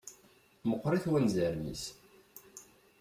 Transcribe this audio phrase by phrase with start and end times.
[0.69, 1.83] Meqqṛit wanzaren-is.